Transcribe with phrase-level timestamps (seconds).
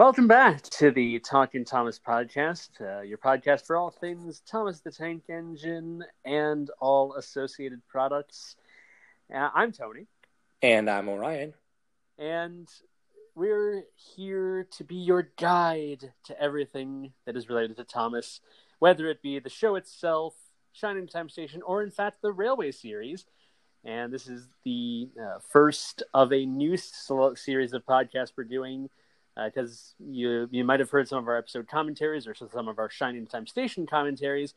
[0.00, 4.90] Welcome back to the Talking Thomas podcast, uh, your podcast for all things Thomas the
[4.90, 8.56] Tank Engine and all associated products.
[9.30, 10.06] Uh, I'm Tony.
[10.62, 11.52] And I'm Orion.
[12.18, 12.66] And
[13.34, 13.82] we're
[14.16, 18.40] here to be your guide to everything that is related to Thomas,
[18.78, 20.34] whether it be the show itself,
[20.72, 23.26] Shining Time Station, or in fact the Railway series.
[23.84, 28.88] And this is the uh, first of a new series of podcasts we're doing
[29.44, 32.78] because uh, you you might have heard some of our episode commentaries or some of
[32.78, 34.54] our Shining Time Station commentaries.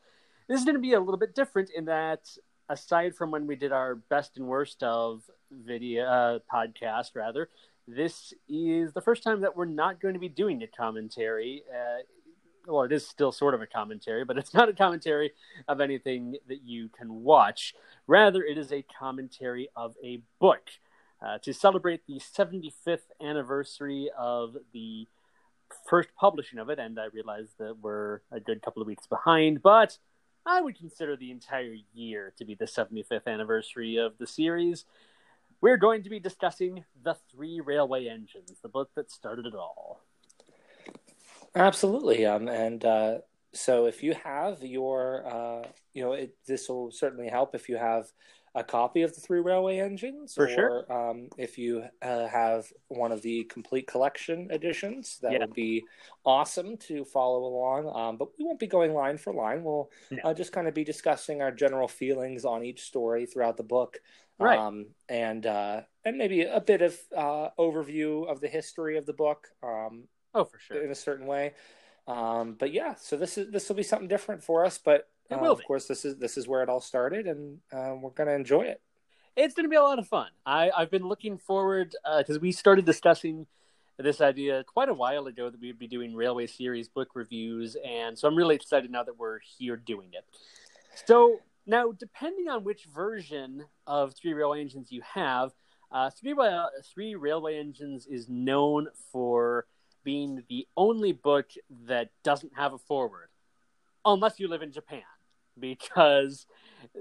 [0.48, 2.30] This is going to be a little bit different in that,
[2.70, 7.50] aside from when we did our best and worst of video uh, podcast, rather,
[7.88, 11.64] this is the first time that we're not going to be doing a commentary.
[11.70, 12.04] Uh,
[12.68, 15.32] well, it is still sort of a commentary, but it's not a commentary
[15.68, 17.74] of anything that you can watch.
[18.08, 20.70] Rather, it is a commentary of a book.
[21.24, 25.08] Uh, to celebrate the 75th anniversary of the
[25.88, 29.62] first publishing of it, and I realize that we're a good couple of weeks behind,
[29.62, 29.98] but
[30.46, 34.84] I would consider the entire year to be the 75th anniversary of the series.
[35.62, 40.02] We're going to be discussing The Three Railway Engines, the book that started it all.
[41.56, 42.26] Absolutely.
[42.26, 43.18] Um, and uh,
[43.54, 48.12] so if you have your, uh, you know, this will certainly help if you have
[48.56, 52.72] a copy of the three railway engines for or, sure um, if you uh, have
[52.88, 55.40] one of the complete collection editions that yeah.
[55.40, 55.84] would be
[56.24, 60.20] awesome to follow along um, but we won't be going line for line we'll no.
[60.24, 63.98] uh, just kind of be discussing our general feelings on each story throughout the book
[64.40, 64.60] right.
[64.60, 69.14] Um, and uh, and maybe a bit of uh, overview of the history of the
[69.14, 70.04] book um,
[70.36, 71.54] oh for sure in a certain way
[72.08, 75.40] um, but yeah so this is this will be something different for us but it
[75.40, 75.52] will.
[75.52, 78.28] Uh, of course, this is this is where it all started, and uh, we're going
[78.28, 78.82] to enjoy it.
[79.36, 80.28] It's going to be a lot of fun.
[80.46, 83.48] I, I've been looking foreword because uh, we started discussing
[83.98, 88.18] this idea quite a while ago that we'd be doing railway series book reviews, and
[88.18, 90.26] so I'm really excited now that we're here doing it.
[91.06, 95.52] So now, depending on which version of Three Railway Engines you have,
[95.92, 99.66] uh, Three, uh, Three Railway Engines is known for
[100.04, 101.46] being the only book
[101.88, 103.30] that doesn't have a forward,
[104.04, 105.04] unless you live in Japan
[105.60, 106.46] because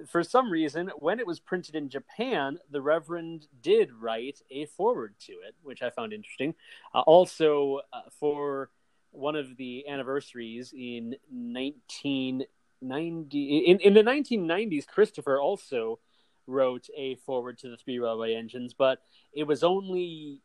[0.09, 5.15] for some reason, when it was printed in Japan, the Reverend did write a foreword
[5.27, 6.55] to it, which I found interesting.
[6.95, 8.71] Uh, also, uh, for
[9.11, 15.99] one of the anniversaries in 1990, in, in the 1990s, Christopher also
[16.47, 19.03] wrote a foreword to the three railway engines, but
[19.33, 20.41] it was only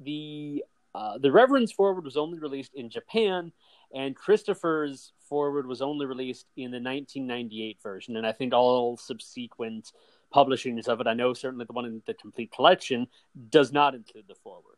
[0.00, 0.64] the
[0.94, 3.52] uh, the Reverend's foreword was only released in Japan,
[3.94, 9.92] and Christopher's foreword was only released in the 1998 version, and I think all subsequent
[10.32, 13.06] publishings of it, I know certainly the one in the complete collection,
[13.48, 14.76] does not include the foreword.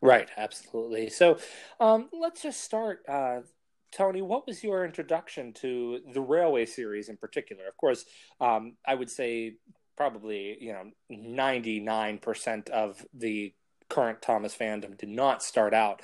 [0.00, 1.10] Right, absolutely.
[1.10, 1.38] So
[1.78, 3.00] um, let's just start.
[3.08, 3.40] Uh,
[3.92, 7.66] Tony, what was your introduction to the Railway series in particular?
[7.66, 8.04] Of course,
[8.40, 9.56] um, I would say
[9.96, 13.52] probably you know 99% of the
[13.90, 16.00] current Thomas fandom did not start out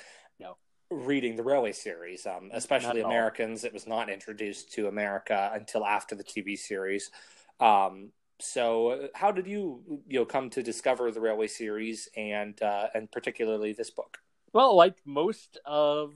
[0.89, 3.63] reading the Railway series, um, especially Americans.
[3.63, 7.11] It was not introduced to America until after the TV series.
[7.59, 12.87] Um, so, how did you you know come to discover the Railway series and uh,
[12.93, 14.19] and particularly this book?
[14.53, 16.13] Well, like most of,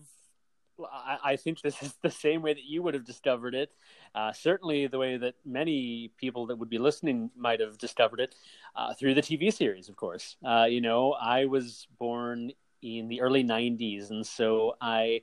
[0.80, 3.72] I, I think this is the same way that you would have discovered it.
[4.16, 8.36] Uh, certainly, the way that many people that would be listening might have discovered it
[8.76, 9.90] uh, through the TV series.
[9.90, 15.22] Of course, uh, you know, I was born in the early 90s and so i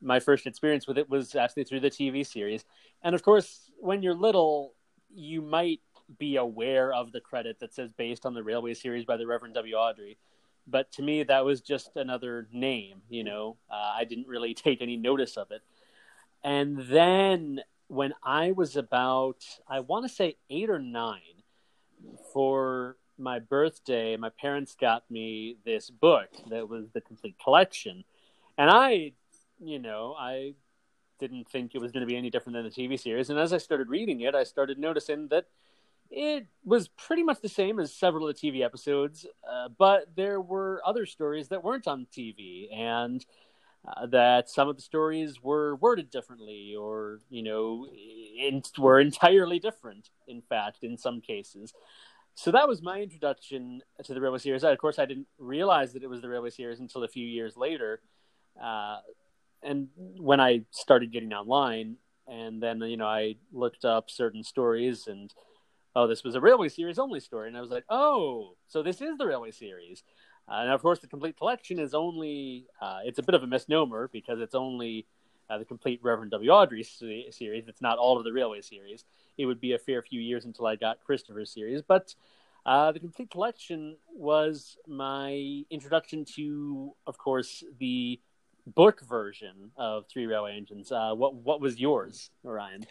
[0.00, 2.64] my first experience with it was actually through the tv series.
[3.02, 4.74] And of course when you're little
[5.14, 5.80] you might
[6.18, 9.54] be aware of the credit that says based on the railway series by the reverend
[9.54, 9.74] w.
[9.74, 10.16] Awdry
[10.66, 13.56] but to me that was just another name you know?
[13.70, 15.62] Uh, i didn't really take any notice of it.
[16.44, 21.42] And then when i was about i want to say eight or nine
[22.32, 28.04] for my birthday, my parents got me this book that was the complete collection.
[28.56, 29.12] And I,
[29.60, 30.54] you know, I
[31.18, 33.30] didn't think it was going to be any different than the TV series.
[33.30, 35.46] And as I started reading it, I started noticing that
[36.10, 40.40] it was pretty much the same as several of the TV episodes, uh, but there
[40.40, 43.24] were other stories that weren't on TV, and
[43.86, 47.86] uh, that some of the stories were worded differently, or you know,
[48.38, 50.08] in, were entirely different.
[50.26, 51.74] In fact, in some cases,
[52.38, 54.62] so that was my introduction to the Railway Series.
[54.62, 57.56] Of course, I didn't realize that it was the Railway Series until a few years
[57.56, 58.00] later,
[58.62, 58.98] uh,
[59.60, 61.96] and when I started getting online,
[62.28, 65.34] and then you know I looked up certain stories, and
[65.96, 69.00] oh, this was a Railway Series only story, and I was like, oh, so this
[69.00, 70.04] is the Railway Series.
[70.48, 73.48] Uh, and of course, the complete collection is only, uh, it's a bit of a
[73.48, 75.06] misnomer because it's only
[75.50, 76.52] uh, the complete Reverend W.
[76.52, 77.66] Awdry series.
[77.66, 79.04] It's not all of the Railway series.
[79.38, 81.80] It would be a fair few years until I got Christopher's series.
[81.80, 82.14] But
[82.66, 88.20] uh, the complete collection was my introduction to, of course, the
[88.74, 90.92] book version of Three Railway Engines.
[90.92, 92.86] Uh, what what was yours, Orion?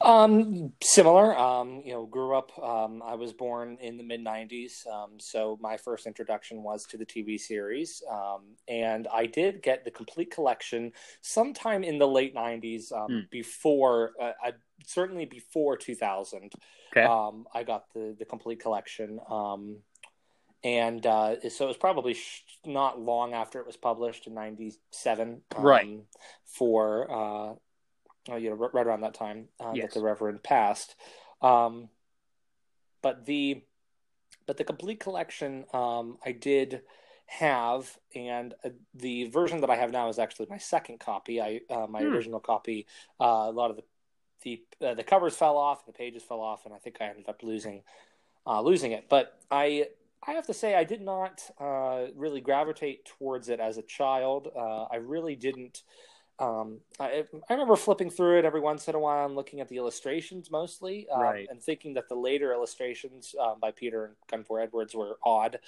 [0.00, 1.36] Um, similar.
[1.36, 2.50] Um, you know, grew up.
[2.62, 6.96] Um, I was born in the mid '90s, um, so my first introduction was to
[6.96, 12.34] the TV series, um, and I did get the complete collection sometime in the late
[12.34, 12.92] '90s.
[12.92, 13.18] Um, hmm.
[13.30, 14.52] Before, uh, I,
[14.86, 16.52] certainly before 2000.
[16.92, 17.04] Okay.
[17.04, 19.20] Um, I got the the complete collection.
[19.28, 19.78] Um,
[20.62, 25.42] and uh, so it was probably sh- not long after it was published in '97,
[25.56, 26.00] um, right?
[26.44, 27.54] For uh,
[28.28, 29.86] oh, you know, right around that time uh, yes.
[29.86, 30.94] that the Reverend passed.
[31.42, 31.88] Um,
[33.02, 33.62] but the
[34.46, 36.82] but the complete collection um, I did
[37.26, 41.40] have, and uh, the version that I have now is actually my second copy.
[41.40, 42.12] I uh, my hmm.
[42.12, 42.86] original copy,
[43.20, 43.84] uh, a lot of the
[44.42, 47.28] the uh, the covers fell off, the pages fell off, and I think I ended
[47.28, 47.82] up losing
[48.46, 49.06] uh, losing it.
[49.08, 49.88] But I
[50.26, 54.48] I have to say, I did not uh, really gravitate towards it as a child.
[54.54, 55.82] Uh, I really didn't.
[56.38, 59.68] Um, I, I, remember flipping through it every once in a while and looking at
[59.68, 61.46] the illustrations mostly, um, right.
[61.50, 65.58] and thinking that the later illustrations um, by Peter and Gunvor Edwards were odd.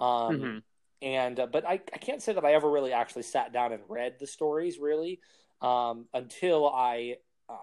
[0.00, 0.58] Um, mm-hmm.
[1.02, 3.82] And uh, but I, I can't say that I ever really actually sat down and
[3.88, 5.20] read the stories really
[5.62, 7.16] um, until I,
[7.48, 7.56] uh,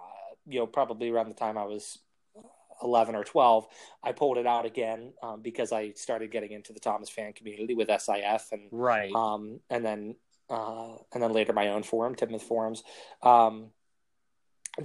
[0.46, 2.00] you know, probably around the time I was
[2.84, 3.68] 11 or 12,
[4.04, 7.74] I pulled it out again um, because I started getting into the Thomas fan community
[7.74, 9.14] with SIF and right.
[9.14, 10.16] Um, and then
[10.50, 12.84] uh, and then later my own forum, Tidmouth forums.
[13.22, 13.72] Um,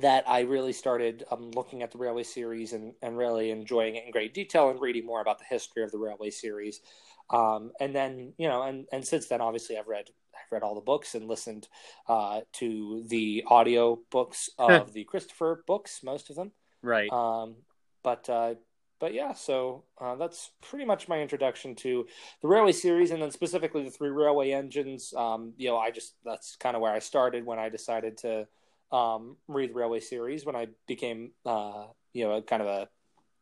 [0.00, 4.04] that I really started um, looking at the Railway series and, and really enjoying it
[4.06, 6.80] in great detail and reading more about the history of the Railway series.
[7.28, 10.74] Um, and then, you know, and, and since then, obviously, I've read I've read all
[10.74, 11.68] the books and listened
[12.08, 16.52] uh, to the audio books of the Christopher books, most of them.
[16.82, 17.10] Right.
[17.12, 17.56] Um,
[18.02, 18.54] but uh,
[19.02, 22.06] but yeah, so uh, that's pretty much my introduction to
[22.40, 25.12] the railway series, and then specifically the three railway engines.
[25.16, 28.46] Um, you know, I just that's kind of where I started when I decided to
[28.92, 32.88] um, read the railway series when I became uh, you know kind of a,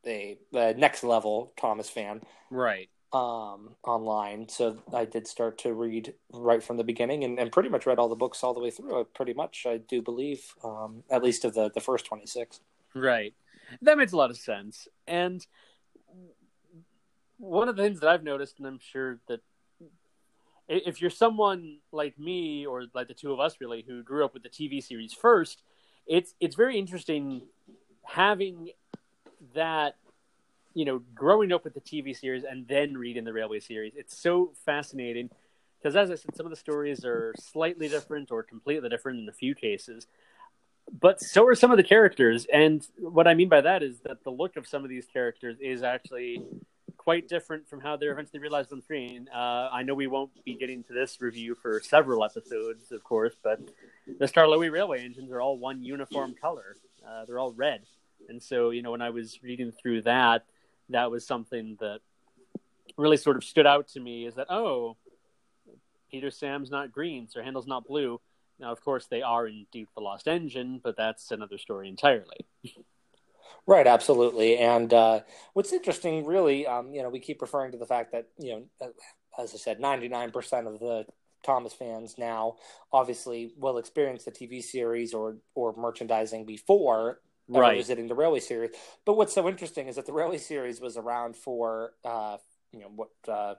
[0.07, 2.89] a a next level Thomas fan, right?
[3.12, 7.69] Um, online, so I did start to read right from the beginning, and, and pretty
[7.69, 9.05] much read all the books all the way through.
[9.15, 12.61] Pretty much, I do believe, um, at least of the the first twenty six.
[12.95, 13.35] Right
[13.82, 14.88] that makes a lot of sense.
[15.06, 15.46] And
[17.38, 19.40] one of the things that I've noticed, and I'm sure that
[20.69, 24.34] if you're someone like me or like the two of us really who grew up
[24.34, 25.62] with the TV series first,
[26.06, 27.43] it's it's very interesting
[28.05, 28.70] having
[29.55, 29.96] that
[30.75, 33.94] you know growing up with the TV series and then reading the Railway series.
[33.96, 35.31] It's so fascinating
[35.78, 39.28] because as I said, some of the stories are slightly different or completely different in
[39.28, 40.06] a few cases
[40.98, 42.46] but so are some of the characters.
[42.52, 45.56] And what I mean by that is that the look of some of these characters
[45.60, 46.42] is actually
[46.96, 49.28] quite different from how they're eventually realized on screen.
[49.34, 53.34] Uh, I know we won't be getting to this review for several episodes, of course,
[53.42, 53.60] but
[54.19, 56.76] the Skarloey Railway engines are all one uniform color.
[57.06, 57.82] Uh, they're all red.
[58.28, 60.44] And so, you know, when I was reading through that,
[60.90, 62.00] that was something that
[62.98, 64.96] really sort of stood out to me is that, oh,
[66.10, 68.20] Peter Sam's not green, Sir Handel's not blue
[68.61, 72.47] now, of course, they are indeed the Lost Engine, but that's another story entirely.
[73.67, 74.59] Right, absolutely.
[74.59, 75.21] And uh,
[75.52, 78.64] what's interesting, really, um, you know, we keep referring to the fact that, you know,
[78.81, 81.07] uh, as I said, 99% of the
[81.43, 82.57] Thomas fans now
[82.93, 87.76] obviously will experience the TV series or, or merchandising before right.
[87.76, 88.71] visiting the Railway series.
[89.05, 92.38] But what's so interesting is that the Railway series was around for, uh,
[92.73, 93.55] you know, what, uh,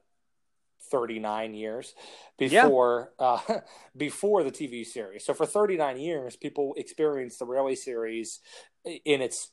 [0.89, 1.93] 39 years
[2.37, 3.25] before yeah.
[3.25, 3.59] uh,
[3.97, 5.25] before the TV series.
[5.25, 8.39] So for 39 years, people experienced the Railway series
[8.85, 9.51] in its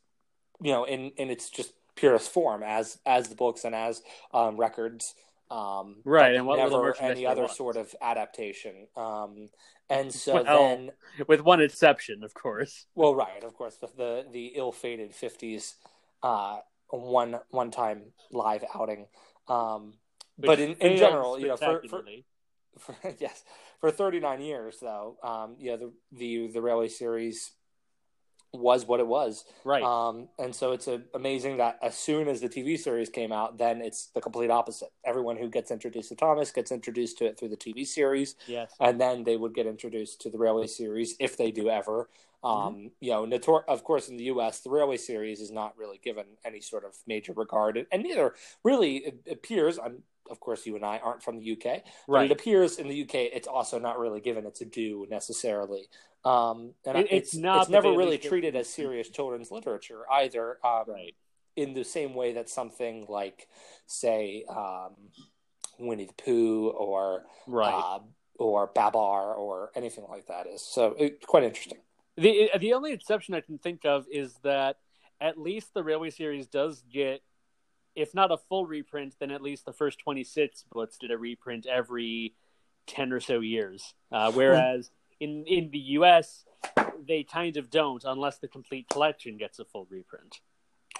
[0.61, 4.57] you know in in its just purest form as as the books and as um,
[4.57, 5.15] records.
[5.51, 8.87] Um, right, and what never any other sort of adaptation.
[8.97, 9.49] Um,
[9.89, 10.91] and so well, then,
[11.27, 12.85] with one exception, of course.
[12.95, 15.75] Well, right, of course, the the, the ill-fated '50s
[16.23, 16.59] uh,
[16.91, 19.07] one one time live outing.
[19.49, 19.95] Um,
[20.39, 22.03] but in, in general, you know, for, for,
[22.79, 23.45] for, yes,
[23.81, 27.53] for 39 years though, um, yeah, the the the railway series
[28.53, 29.83] was what it was, right?
[29.83, 33.59] Um, and so it's a, amazing that as soon as the TV series came out,
[33.59, 34.89] then it's the complete opposite.
[35.05, 38.73] Everyone who gets introduced to Thomas gets introduced to it through the TV series, yes,
[38.81, 42.09] and then they would get introduced to the railway series if they do ever.
[42.43, 42.87] Um, mm-hmm.
[43.01, 46.25] You know, notor- of course, in the U.S., the railway series is not really given
[46.45, 49.79] any sort of major regard, and neither really it appears.
[49.79, 51.83] I'm of course, you and I aren't from the UK.
[52.07, 52.31] But Right.
[52.31, 55.89] it appears in the UK, it's also not really given its due necessarily.
[56.23, 60.59] Um, and It- it's, it's not, It's never really treated as serious children's literature either.
[60.63, 61.17] Um, Right.
[61.57, 63.49] in the same way that something like,
[63.87, 65.11] say, um,
[65.79, 67.73] Winnie the Pooh or Right.
[67.75, 68.01] uh,
[68.39, 70.61] or Babar or anything like that is.
[70.61, 71.81] So it's quite interesting.
[72.19, 74.77] The the only exception I can think of is that
[75.21, 77.23] at least the Railway series does get,
[77.95, 81.19] if not a full reprint, then at least the first twenty six books did a
[81.19, 82.35] reprint every
[82.87, 83.95] ten or so years.
[84.11, 86.45] Uh, whereas in in the U.S.
[87.07, 90.41] they kind of don't unless the complete collection gets a full reprint.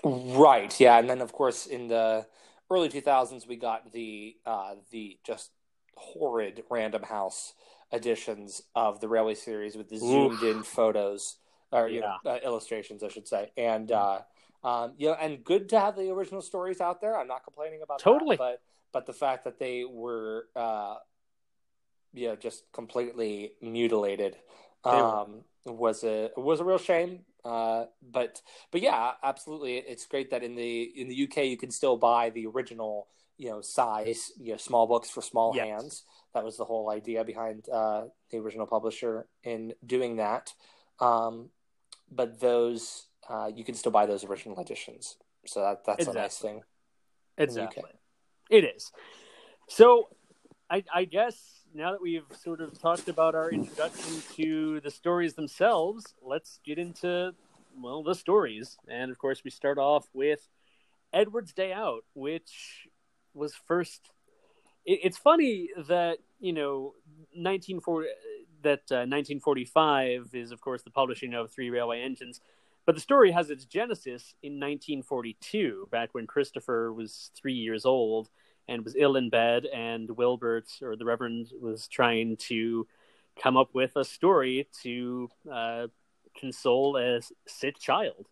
[0.05, 0.79] Right.
[0.79, 2.27] Yeah, and then of course in the
[2.71, 5.51] early 2000s we got the uh, the just
[5.97, 7.55] horrid Random House
[7.93, 11.37] editions of the Railway series with the zoomed in photos
[11.73, 14.21] or you know uh, illustrations, I should say, and uh,
[14.65, 17.17] um, you know, and good to have the original stories out there.
[17.19, 18.37] I'm not complaining about Totally.
[18.37, 20.97] that, but but the fact that they were uh,
[22.13, 24.37] you know just completely mutilated
[24.85, 27.21] um, was a was a real shame.
[27.45, 28.43] Uh, but
[28.73, 32.31] but yeah, absolutely, it's great that in the in the UK you can still buy
[32.31, 35.67] the original you know size you know small books for small Yes.
[35.67, 36.05] hands.
[36.35, 40.53] That was the whole idea behind uh, the original publisher in doing that.
[41.01, 41.51] Um,
[42.11, 45.17] but those uh, you can still buy those original editions,
[45.47, 46.63] so that that's a nice thing.
[47.39, 47.91] Exactly.
[48.51, 48.91] It is.
[49.69, 50.09] So,
[50.71, 51.39] I, I guess
[51.75, 56.79] now that we've sort of talked about our introduction to the stories themselves, let's get
[56.79, 57.33] into,
[57.81, 58.77] well, the stories.
[58.89, 60.41] And of course, we start off with
[61.13, 62.89] Edward's Day Out, which
[63.39, 64.11] was first.
[64.85, 66.95] It, it's funny that, you know,
[67.35, 68.09] 1940,
[68.63, 72.41] that uh, 1945 is, of course, the publishing of Three Railway Engines.
[72.87, 78.31] But the story has its genesis in 1942, back when Christopher was three years old
[78.67, 82.87] and was ill in bed, and Wilbert, or the Reverend, was trying to
[83.41, 85.87] come up with a story to uh,
[86.39, 88.27] console a sick child.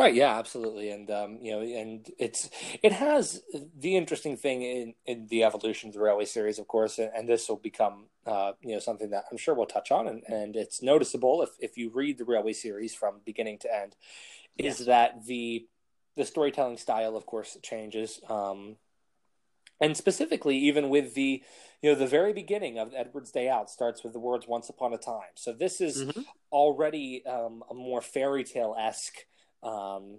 [0.00, 0.14] Right.
[0.14, 0.38] Yeah.
[0.38, 0.90] Absolutely.
[0.90, 2.48] And um, you know, and it's
[2.82, 3.42] it has
[3.78, 7.28] the interesting thing in in the evolution of the railway series, of course, and, and
[7.28, 10.56] this will become uh, you know something that I'm sure we'll touch on, and, and
[10.56, 13.94] it's noticeable if if you read the railway series from beginning to end,
[14.58, 15.66] is that the
[16.16, 18.20] the storytelling style, of course, changes.
[18.30, 18.76] Um,
[19.80, 21.42] and specifically, even with the,
[21.80, 24.92] you know, the very beginning of Edward's Day Out starts with the words "Once upon
[24.92, 26.24] a time." So this is Mhm.
[26.52, 29.24] already um, a more fairy tale esque,
[29.62, 30.18] um,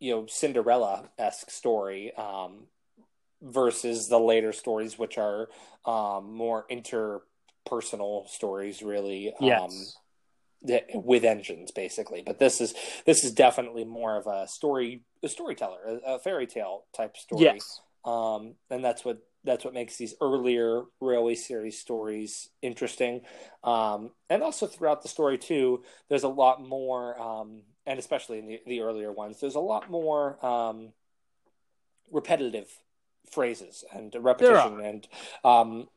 [0.00, 2.66] you know, Cinderella esque story um,
[3.42, 5.48] versus the later stories, which are
[5.84, 9.34] um, more interpersonal stories, really.
[9.40, 9.60] Yes.
[9.62, 9.70] Um,
[10.92, 12.74] with engines basically but this is
[13.06, 17.42] this is definitely more of a story a storyteller a, a fairy tale type story
[17.42, 17.80] Yes.
[18.04, 23.22] um, and that's what that's what makes these earlier railway series stories interesting
[23.64, 28.46] um, and also throughout the story too there's a lot more um, and especially in
[28.46, 30.92] the, the earlier ones there's a lot more um,
[32.12, 32.68] repetitive
[33.30, 35.08] phrases and repetition and
[35.44, 35.88] um,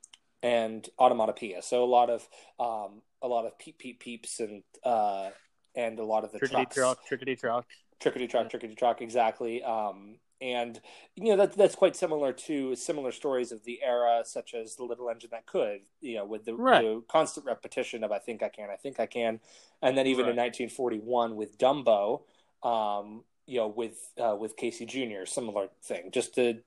[0.44, 2.28] and onomatopoeia so a lot of
[2.60, 5.30] um, a lot of peep peep peeps and uh,
[5.76, 7.66] and a lot of the Trickety trucks truck, trickety truck.
[8.02, 8.60] trickety truck, Yeah.
[8.60, 9.64] trickety truck, exactly.
[9.64, 10.82] Um, and
[11.16, 14.84] you know that that's quite similar to similar stories of the era, such as the
[14.84, 15.82] Little Engine That Could.
[16.02, 16.82] You know, with the, Right.
[16.82, 19.40] the constant repetition of "I think I can, I think I can,"
[19.82, 22.22] and then even in 1941 with Dumbo,
[22.64, 25.26] um, you know, with uh, with Casey Jr.
[25.26, 26.60] Similar thing, just to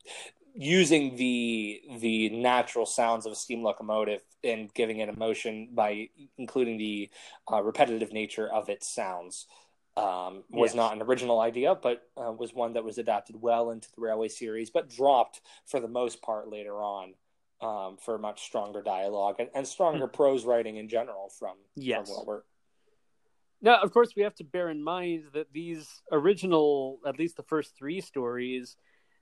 [0.54, 6.78] using the the natural sounds of a steam locomotive and giving it emotion by including
[6.78, 7.11] the
[7.52, 9.47] uh, repetitive nature of its sounds
[9.96, 10.74] um, was Yes.
[10.74, 14.28] not an original idea, but uh, was one that was adapted well into the Railway
[14.28, 17.14] series, but dropped for the most part later on
[17.60, 22.08] um, for much stronger dialogue and, and stronger prose writing in general from, Yes.
[22.08, 22.44] from Wilbur.
[23.62, 27.44] Now, of course, we have to bear in mind that these original, at least the
[27.44, 28.76] first three stories,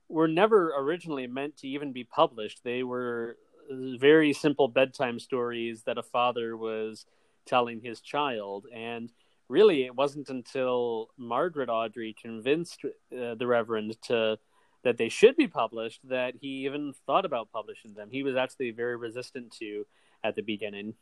[0.09, 2.61] were never originally meant to even be published.
[2.63, 3.37] They were
[3.71, 7.05] uh, very simple bedtime stories that a father was
[7.45, 8.65] telling his child.
[8.73, 9.11] And
[9.49, 14.37] really, it wasn't until Margaret Awdry convinced uh, the Reverend to
[14.83, 18.09] that they should be published that he even thought about publishing them.
[18.11, 19.85] He was actually very resistant to
[20.23, 20.93] at the beginning.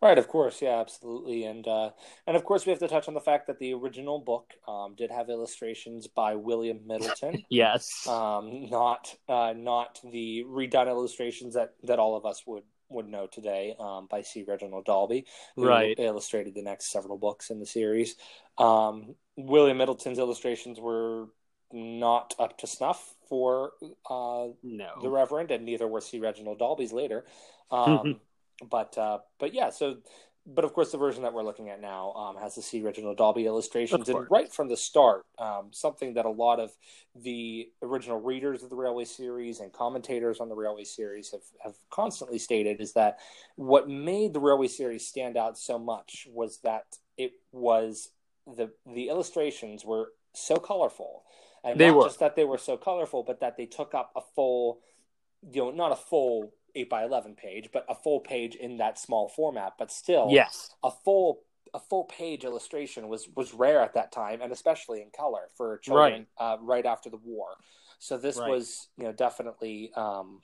[0.00, 1.90] Right, of course, yeah, absolutely, and uh,
[2.26, 4.94] and of course we have to touch on the fact that the original book um,
[4.96, 7.44] did have illustrations by William Middleton.
[7.50, 8.06] Yes.
[8.06, 13.26] um, not uh, not the redone illustrations that, that all of us would, would know
[13.26, 14.44] today um, by C.
[14.46, 15.26] Reginald Dalby,
[15.56, 15.98] who Right.
[15.98, 18.16] illustrated the next several books in the series.
[18.58, 21.26] Um, William Middleton's illustrations were
[21.72, 23.72] not up to snuff for
[24.08, 24.90] uh, no.
[25.02, 26.18] the Reverend, and neither were C.
[26.20, 27.24] Reginald Dalby's later.
[27.70, 28.20] Um,
[28.70, 29.96] but uh, but yeah, so
[30.46, 32.80] but of course, the version that we're looking at now um, has the C.
[32.80, 36.70] Reginald Dalby illustrations, and right from the start, um, something that a lot of
[37.16, 41.74] the original readers of the Railway series and commentators on the Railway series have, have
[41.90, 43.18] constantly stated is that
[43.56, 46.84] what made the Railway series stand out so much was that
[47.18, 48.10] it was
[48.46, 51.24] the the illustrations were so colorful,
[51.64, 52.04] and They not were.
[52.04, 54.78] just that they were so colorful, but that they took up a full,
[55.50, 58.98] you know, not a full eight by eleven page, but a full page in that
[58.98, 60.70] small format, but still, Yes.
[60.84, 61.40] a full
[61.74, 65.78] a full page illustration was was rare at that time, and especially in color for
[65.78, 67.48] children uh, right after the war.
[67.98, 68.50] So this Right.
[68.50, 70.40] was you know definitely um,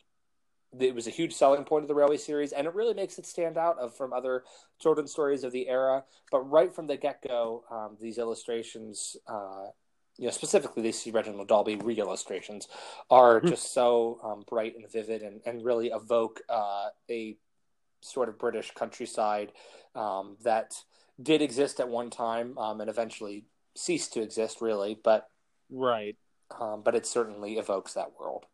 [0.78, 3.26] it was a huge selling point of the Railway series, and it really makes it
[3.26, 4.44] stand out of from other
[4.80, 6.04] children's stories of the era.
[6.30, 9.16] But right from the get go, um, these illustrations.
[9.26, 9.66] Uh,
[10.18, 12.68] you know, specifically these Reginald Dalby re-illustrations
[13.10, 13.48] are Hmm.
[13.48, 17.36] just so um, bright and vivid, and, and really evoke uh, a
[18.00, 19.52] sort of British countryside
[19.94, 20.74] um, that
[21.22, 23.44] did exist at one time um, and eventually
[23.76, 24.98] ceased to exist, really.
[25.02, 25.28] But
[25.70, 26.16] Right.
[26.60, 28.44] um, but it certainly evokes that world.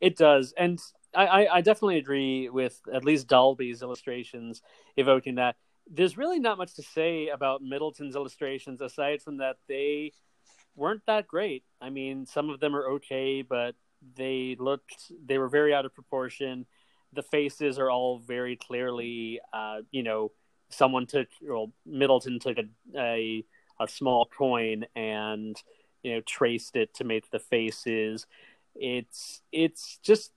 [0.00, 0.78] It does, and
[1.14, 4.62] I, I, I definitely agree with at least Dalby's illustrations
[4.96, 5.56] evoking that.
[5.88, 10.12] There's really not much to say about Middleton's illustrations aside from that they
[10.76, 11.64] weren't that great.
[11.80, 13.74] I mean, some of them are okay, but
[14.16, 16.66] they looked they were very out of proportion.
[17.12, 20.32] The faces are all very clearly, uh, you know,
[20.68, 22.64] someone took well, Middleton took a,
[22.96, 23.44] a
[23.80, 25.60] a small coin and
[26.02, 28.26] you know traced it to make the faces
[28.74, 30.32] it's it's just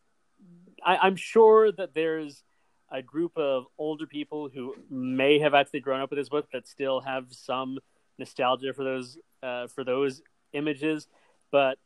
[0.85, 2.43] I, i'm sure that there's
[2.91, 6.67] a group of older people who may have actually grown up with this book that
[6.67, 7.79] still have some
[8.17, 10.21] nostalgia for those uh, for those
[10.53, 11.07] images
[11.51, 11.77] but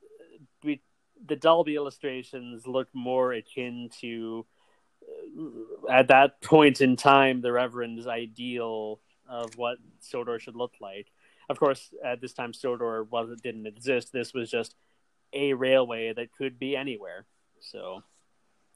[0.64, 0.82] we
[1.26, 4.46] the Dalby illustrations look more akin to
[5.40, 11.08] uh, at that point in time the Reverend's ideal of what Sodor should look like.
[11.50, 14.12] Of course, at this time Sodor wasn't didn't exist.
[14.12, 14.76] This was just
[15.32, 17.26] a railway that could be anywhere.
[17.60, 18.04] So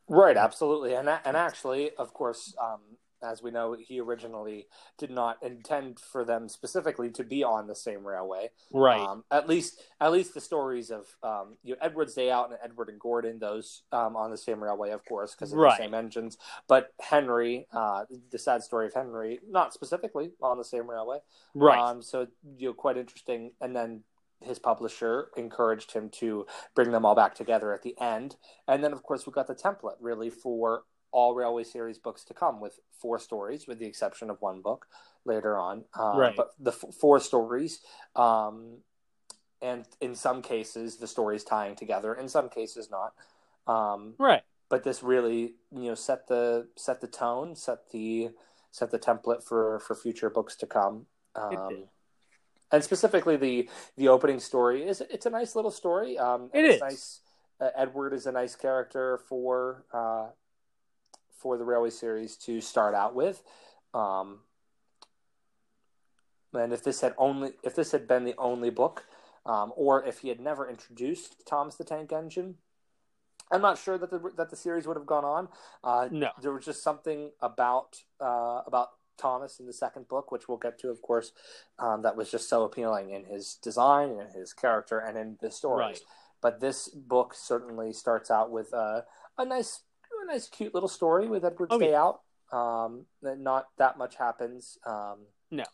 [0.09, 2.79] Right, absolutely, and and actually, of course, um,
[3.23, 7.75] as we know, he originally did not intend for them specifically to be on the
[7.75, 8.51] same railway.
[8.71, 12.49] right, Um, at least, at least the stories of um, you know, Edward's Day Out
[12.49, 15.77] and Edward and Gordon, those um, on the same railway, of course, because of Right.
[15.77, 16.37] the same engines.
[16.67, 21.19] But Henry, uh, the sad story of Henry, not specifically on the same railway.
[21.53, 22.27] right, Um, so
[22.57, 23.51] you know, quite interesting.
[23.61, 24.03] And then
[24.41, 28.35] his publisher encouraged him to bring them all back together at the end.
[28.67, 30.83] And then, of course, we got the template really for
[31.17, 34.85] all Railway series books to come with four stories, with the exception of one book
[35.25, 35.85] later on.
[35.99, 36.35] Um, Right.
[36.35, 37.79] But the f- four stories.
[38.15, 38.83] Um,
[39.59, 42.13] and in some cases, the stories tying together.
[42.13, 43.13] In some cases, not.
[43.65, 44.43] Um, right.
[44.69, 48.29] but this really you know set the set the tone set the
[48.71, 51.85] set the template for for future books to come um,
[52.71, 57.21] and specifically the the opening story is it's a nice little story um it's nice
[57.59, 60.27] uh, edward is a nice character for uh
[61.37, 63.43] for the railway series to start out with
[63.93, 64.39] um
[66.53, 69.05] and if this had only if this had been the only book
[69.45, 72.55] um, or if he had never introduced Thomas the Tank Engine,
[73.51, 75.47] I'm not sure that the that the series would have gone on.
[75.83, 76.31] Uh, No.
[76.41, 80.77] there was just something about uh, about Thomas in the second book, which we'll get
[80.79, 81.31] to, of course,
[81.79, 85.49] um, that was just so appealing in his design and his character and in the
[85.49, 85.85] stories.
[85.85, 85.99] Right.
[86.41, 89.01] But this book certainly starts out with uh,
[89.37, 89.86] a nice, a
[90.27, 92.03] nice, cute little story with Edward's Oh, Day yeah.
[92.03, 92.21] Out.
[92.51, 94.77] Um, not that much happens.
[94.85, 95.65] Um, No.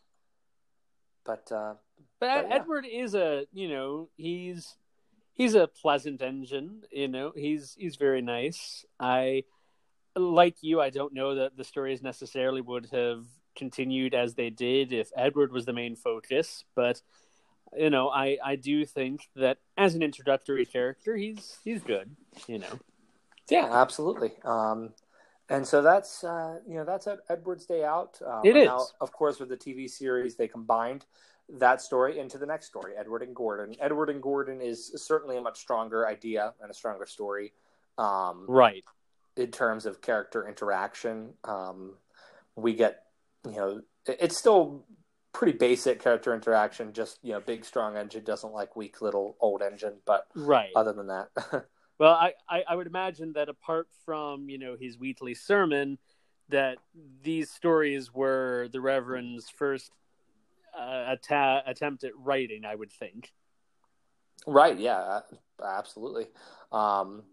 [1.26, 1.76] but uh,
[2.20, 2.56] But, But, yeah.
[2.56, 4.76] Edward is a you know he's
[5.34, 6.84] he's a pleasant engine.
[6.92, 8.86] You know he's he's very nice.
[9.00, 9.44] I
[10.16, 10.80] like you.
[10.82, 15.52] I don't know that the stories necessarily would have continued as they did if Edward
[15.52, 17.02] was the main focus, but
[17.78, 22.16] you know I I do think that as an introductory character he's he's good.
[22.48, 22.80] You know.
[23.50, 24.32] Yeah, absolutely.
[24.44, 24.94] Um,
[25.50, 28.20] and so that's uh, you know that's Ed- Edward's Day Out.
[28.26, 28.66] Um, It is.
[28.66, 31.06] Now, of course, with the TV series, they combined
[31.50, 33.76] that story into the next story, Edward and Gordon.
[33.82, 37.52] Edward and Gordon is certainly a much stronger idea and a stronger story
[37.98, 38.84] um, Right.
[39.36, 41.34] in terms of character interaction.
[41.44, 41.96] Um,
[42.56, 43.04] we get
[43.46, 44.86] you know it's still
[45.34, 46.94] pretty basic character interaction.
[46.94, 50.72] Just you know, big strong engine doesn't like weak little old engine, but Right.
[50.76, 51.28] other than that.
[52.04, 55.98] Well, I, I, I would imagine that apart from you know his weekly sermon,
[56.50, 56.80] that
[57.24, 59.90] these stories were the Reverend's first
[60.78, 62.66] uh, atta- attempt at writing.
[62.66, 63.32] I would think.
[64.46, 64.78] Right.
[64.78, 65.22] Yeah.
[65.64, 66.28] absolutely.
[66.74, 67.24] Um,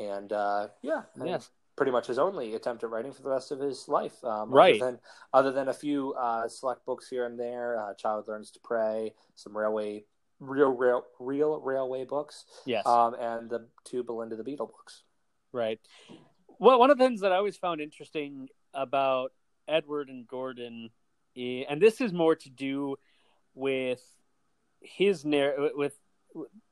[0.00, 3.60] and uh, yeah, yes, pretty much his only attempt at writing for the rest of
[3.60, 4.24] his life.
[4.24, 4.82] Um, right.
[4.82, 5.00] Other than,
[5.32, 9.14] other than a few uh, select books here and there, uh, Child Learns to Pray,
[9.36, 10.06] some railway,
[10.40, 12.44] real, real, real railway books.
[12.66, 12.86] Yes.
[12.86, 15.02] Um, and the two Belinda the Beetle books.
[15.52, 15.80] Right.
[16.58, 19.32] Well, one of the things that I always found interesting about
[19.68, 20.90] Edward and Gordon,
[21.36, 22.96] and this is more to do
[23.54, 24.02] with
[24.80, 25.94] his narr with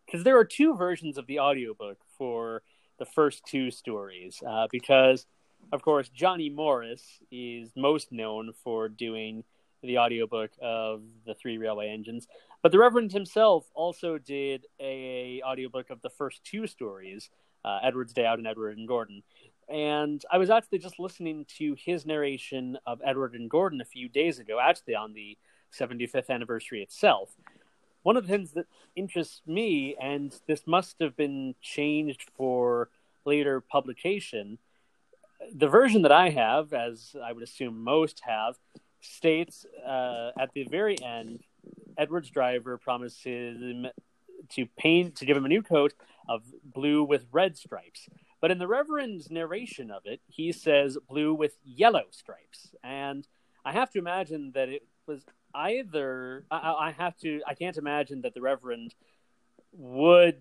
[0.07, 2.62] because there are two versions of the audiobook for
[2.98, 5.26] the first two stories uh, because
[5.72, 9.44] of course johnny morris is most known for doing
[9.83, 12.26] the audiobook of the three railway engines
[12.62, 17.31] but the reverend himself also did a audiobook of the first two stories
[17.64, 19.23] uh, edward's day out and edward and gordon.
[19.68, 24.09] And i was actually just listening to his narration of edward and gordon a few
[24.09, 25.37] days ago actually on the
[25.73, 27.31] 75th anniversary itself.
[28.03, 28.66] One of the things that
[28.97, 32.90] interests me, and this must have been changed for
[33.25, 34.59] later publication,
[35.53, 38.57] the version that I have, as I would assume most have,
[39.01, 41.42] states uh, at the very end,
[41.98, 43.87] Edward's driver promises him
[44.50, 45.92] to paint to give him a new coat
[46.28, 48.08] of blue with red stripes.
[48.40, 53.26] But in the Reverend's narration of it, he says blue with yellow stripes, and
[53.64, 58.22] I have to imagine that it was either I, I have to I can't imagine
[58.22, 58.94] that the Reverend
[59.72, 60.40] would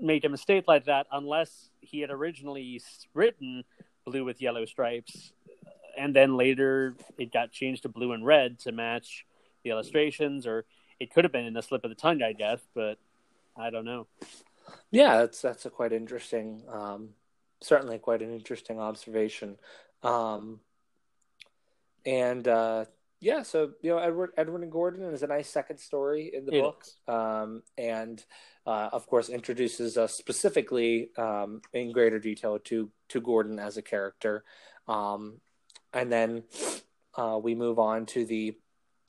[0.00, 2.80] make a mistake like that unless he had originally
[3.14, 3.64] written
[4.04, 5.32] blue with yellow stripes
[5.98, 9.26] and then later it got changed to blue and red to match
[9.64, 10.64] the illustrations or
[11.00, 12.98] it could have been in a slip of the tongue i guess but
[13.56, 14.06] i don't know.
[14.92, 17.10] Yeah that's that's a quite interesting um,
[17.62, 19.56] certainly quite an interesting observation.
[20.02, 20.60] Um,
[22.06, 22.86] and uh,
[23.20, 26.56] yeah, so you know, Edward Edward and Gordon is a nice second story in the
[26.56, 28.24] it book, um, and
[28.66, 33.82] uh, of course introduces us specifically um, in greater detail to to Gordon as a
[33.82, 34.44] character,
[34.88, 35.40] um,
[35.92, 36.44] and then
[37.16, 38.56] uh, we move on to the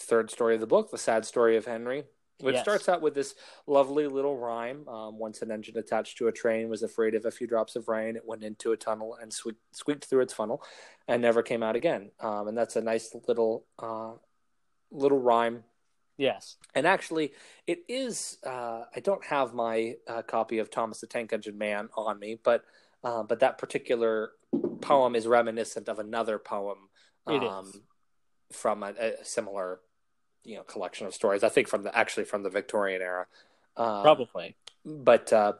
[0.01, 2.03] third story of the book, the sad story of Henry,
[2.39, 2.63] which yes.
[2.63, 3.35] starts out with this
[3.67, 4.87] lovely little rhyme.
[4.87, 7.87] Um, once an engine attached to a train was afraid of a few drops of
[7.87, 10.63] rain, it went into a tunnel and squeaked through its funnel,
[11.07, 12.11] and never came out again.
[12.19, 14.13] Um, and that's a nice little uh,
[14.91, 15.63] little rhyme.
[16.17, 17.31] Yes, and actually,
[17.67, 18.37] it is.
[18.45, 22.39] Uh, I don't have my uh, copy of Thomas the Tank Engine Man on me,
[22.43, 22.63] but
[23.03, 24.31] uh, but that particular
[24.81, 26.89] poem is reminiscent of another poem.
[27.27, 27.71] Um,
[28.51, 29.79] from a, a similar
[30.43, 31.43] you know collection of stories.
[31.43, 33.27] I think from the actually from the Victorian era,
[33.77, 34.55] uh, probably.
[34.85, 35.53] But uh,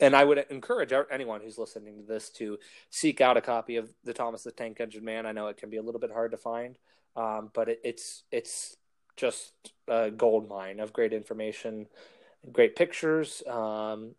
[0.00, 2.58] and I would encourage anyone who's listening to this to
[2.90, 5.26] seek out a copy of the Thomas the Tank Engine Man.
[5.26, 6.78] I know it can be a little bit hard to find,
[7.16, 8.76] um, but it, it's it's
[9.16, 9.52] just
[9.88, 11.86] a gold mine of great information,
[12.52, 14.14] great pictures, um,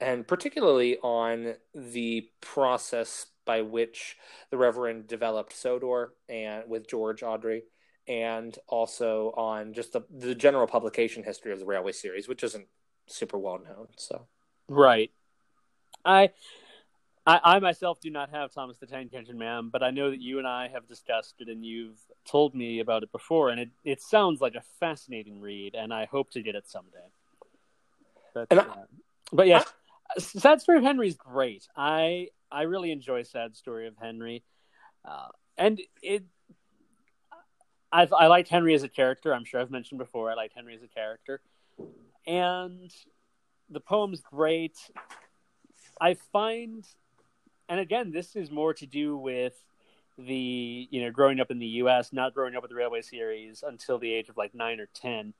[0.00, 4.16] and particularly on the process by which
[4.50, 7.62] the Reverend developed Sodor and with George Awdry
[8.06, 12.66] and also on just the, the general publication history of the Railway series, which isn't
[13.06, 13.88] super well known.
[13.96, 14.26] So,
[14.68, 15.10] right.
[16.04, 16.30] I,
[17.26, 20.20] I, I myself do not have Thomas the Tank Engine Man, but I know that
[20.20, 23.70] you and I have discussed it, and you've told me about it before, and it,
[23.84, 26.98] it sounds like a fascinating read, and I hope to get it someday.
[28.34, 28.74] But, I, uh,
[29.32, 29.64] but yes,
[30.16, 31.66] I, Sad Story of Henry is great.
[31.76, 34.44] I I really enjoy Sad Story of Henry,
[35.04, 36.24] uh, and it
[37.94, 39.32] I've, I liked Henry as a character.
[39.32, 40.28] I'm sure I've mentioned before.
[40.28, 41.40] I liked Henry as a character,
[42.26, 42.92] and
[43.70, 44.76] the poem's great.
[46.00, 46.84] I find,
[47.68, 49.54] and again, this is more to do with
[50.18, 53.62] the you know growing up in the U.S., not growing up with the Railway series
[53.64, 55.32] until the age of like nine or ten.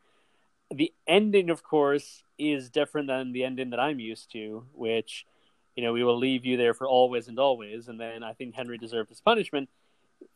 [0.72, 5.26] The ending, of course, is different than the ending that I'm used to, which
[5.74, 8.54] you know we will leave you there for always and always, and then I think
[8.54, 9.68] Henry deserved his punishment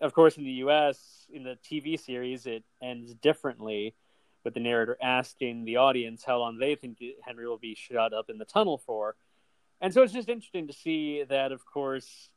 [0.00, 3.94] of course, in the U.S., in the TV series, it ends differently,
[4.44, 8.30] with the narrator asking the audience how long they think Henry will be shut up
[8.30, 9.16] in the tunnel for.
[9.80, 12.30] And so it's just interesting to see that, of course,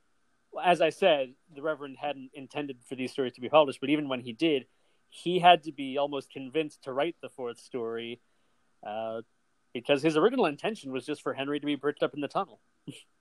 [0.63, 4.09] as I said, the Reverend hadn't intended for these stories to be published, but even
[4.09, 4.65] when he did,
[5.09, 8.19] he had to be almost convinced to write the fourth story
[8.85, 9.21] uh,
[9.73, 12.59] because his original intention was just for Henry to be bricked up in the tunnel.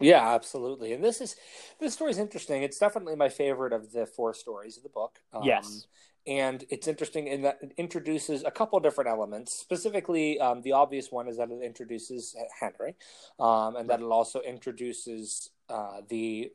[0.00, 0.92] Yeah, absolutely.
[0.92, 1.36] And this is
[1.80, 2.62] this story is interesting.
[2.62, 5.18] It's definitely my favorite of the four stories of the book.
[5.32, 5.86] Um, yes.
[6.26, 9.54] And it's interesting in that it introduces a couple different elements.
[9.54, 12.96] Specifically, um, the obvious one is that it introduces Henry,
[13.40, 16.52] um, and that it also introduces uh, the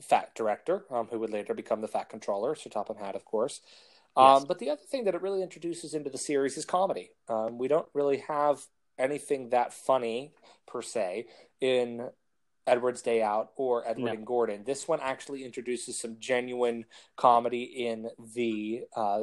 [0.00, 3.60] Fat Director, um, who would later become the Fat Controller, Sir Topham Hatt, of course.
[4.16, 4.44] Um, yes.
[4.46, 7.10] But the other thing that it really introduces into the series is comedy.
[7.28, 8.66] Um, we don't really have
[8.98, 10.32] anything that funny
[10.66, 11.26] per se
[11.60, 12.08] in
[12.66, 14.12] Edward's Day Out or Edward No.
[14.12, 14.64] and Gordon.
[14.64, 16.84] This one actually introduces some genuine
[17.16, 19.22] comedy in the uh,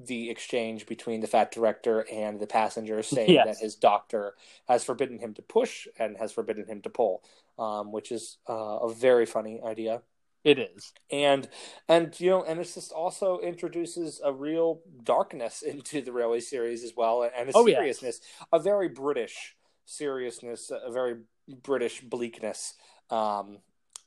[0.00, 3.46] the exchange between the fat director and the passenger, saying Yes.
[3.46, 4.34] that his doctor
[4.68, 7.24] has forbidden him to push and has forbidden him to pull,
[7.58, 10.02] um, which is uh, a very funny idea
[10.44, 10.92] It is.
[11.10, 11.48] and
[11.88, 16.84] and you know and it just also introduces a real darkness into the railway series
[16.84, 18.20] as well and a Oh, seriousness
[18.52, 21.16] a very british seriousness a very
[21.48, 22.74] british bleakness
[23.10, 23.58] um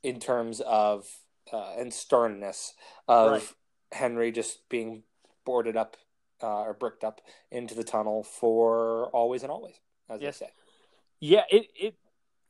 [0.02, 1.06] in terms of
[1.52, 2.74] uh, and sternness
[3.08, 3.52] of Right.
[3.92, 5.02] henry just being
[5.44, 5.96] boarded up
[6.42, 9.74] uh, or bricked up into the tunnel for always and always
[10.08, 10.38] as Yes.
[10.38, 10.52] they say
[11.20, 11.94] Yeah, it it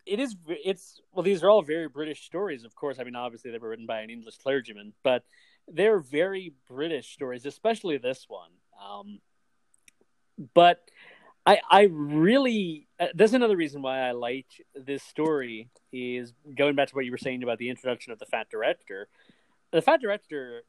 [0.07, 0.35] it is.
[0.49, 2.99] It's well, these are all very British stories, of course.
[2.99, 5.25] I mean, obviously they were written by an English clergyman, but
[5.69, 8.51] they're very British stories, especially this one.
[8.83, 9.21] Um,
[10.55, 10.81] but
[11.47, 16.95] I I really that's another reason why I like this story is going back to
[16.95, 19.09] what you were saying about the introduction of the Fat Director.
[19.71, 20.63] The Fat Director,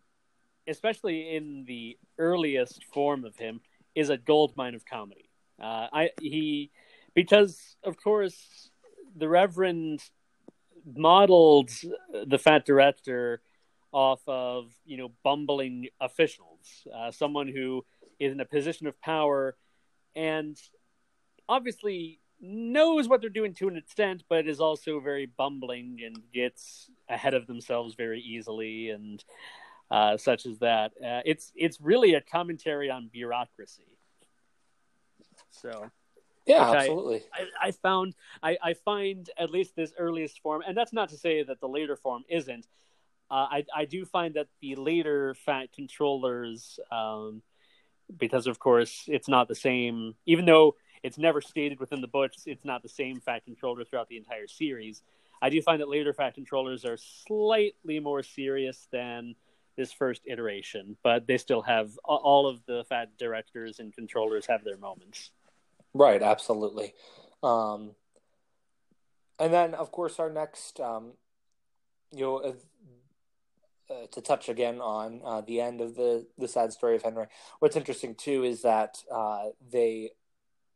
[0.68, 3.62] especially in the earliest form of him,
[3.96, 5.30] is a gold mine of comedy.
[5.62, 6.72] Uh, I he
[7.14, 8.70] because of course
[9.16, 10.02] the Reverend
[10.96, 11.70] modeled
[12.26, 13.42] the Fat Director
[13.92, 17.86] off of you know bumbling officials, uh, someone who
[18.20, 19.56] is in a position of power
[20.16, 20.58] and
[21.50, 26.92] obviously knows what they're doing to an extent, but is also very bumbling and gets
[27.08, 29.24] ahead of themselves very easily and
[29.90, 30.92] uh, such as that.
[31.04, 33.88] Uh, it's it's really a commentary on bureaucracy.
[35.52, 35.90] So
[36.46, 40.64] yeah Which I- absolutely I, I found I, I find at least this earliest form,
[40.68, 42.68] and that's not to say that the later form isn't.
[43.32, 47.42] Uh, I I do find that the later fat controllers, um,
[48.18, 52.44] because of course it's not the same, even though it's never stated within the books,
[52.46, 55.04] it's not the same fat controller throughout the entire series.
[55.42, 59.36] I do find that later fat controllers are slightly more serious than
[59.76, 64.64] this first iteration, but they still have all of the fat directors and controllers have
[64.64, 65.32] their moments.
[65.94, 66.94] Right, absolutely.
[67.42, 67.92] Um,
[69.40, 71.14] and then, of course, our next, um,
[72.12, 72.54] you know, uh,
[73.94, 77.26] uh, to touch again on uh, the end of the the sad story of Henry.
[77.60, 80.12] What's interesting too is that uh, they,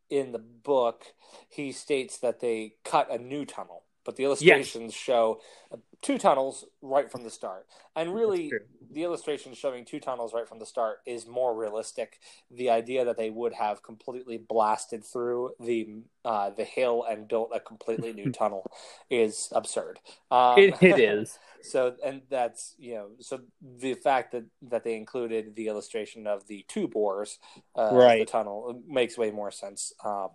[0.09, 1.13] in the book,
[1.49, 5.41] he states that they cut a new tunnel, but the illustrations show
[5.71, 8.51] uh, two tunnels right from the start, and really
[8.89, 12.19] the illustration showing two tunnels right from the start is more realistic.
[12.49, 15.89] The idea that they would have completely blasted through the
[16.23, 18.65] uh, the hill and built a completely new tunnel
[19.09, 19.99] is absurd.
[20.31, 21.37] Um, It, it is.
[21.61, 26.47] so, and that's you know, so the fact that that they included the illustration of
[26.47, 27.39] the two bores,
[27.75, 28.19] uh, Right.
[28.19, 29.91] the tunnel makes way more sense.
[30.03, 30.29] Um,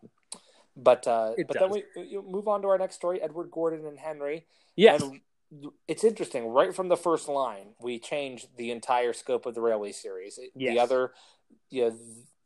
[0.76, 1.60] but uh, but does.
[1.60, 4.46] then we you move on to our next story: Edward Gordon and Henry.
[4.76, 5.02] Yes.
[5.02, 5.20] And
[5.86, 6.48] it's interesting.
[6.48, 10.38] Right from the first line, we changed the entire scope of the Railway series.
[10.54, 10.74] Yes.
[10.74, 11.12] The other,
[11.68, 11.96] you know,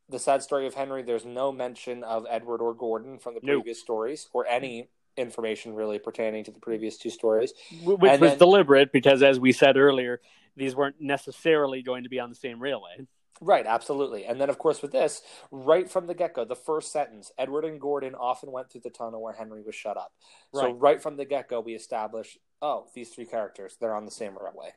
[0.09, 1.03] the sad story of Henry.
[1.03, 5.99] There's no mention of Edward or Gordon from the previous stories, or any information really
[5.99, 7.53] pertaining to the previous two stories.
[7.85, 10.21] Which and was then- deliberate because, as we said earlier,
[10.57, 13.07] these weren't necessarily going to be on the same railway.
[13.41, 14.25] Right, absolutely.
[14.25, 15.21] And then, of course, with this,
[15.51, 18.91] right from the get go, the first sentence Edward and Gordon often went through the
[18.91, 20.13] tunnel where Henry was shut up.
[20.55, 20.79] So, Right.
[20.79, 24.37] right from the get go, we establish, oh, these three characters, they're on the same
[24.39, 24.71] railway.